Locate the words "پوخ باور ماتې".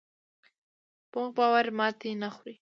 1.11-2.09